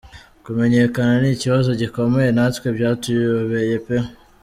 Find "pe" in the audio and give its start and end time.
3.85-3.97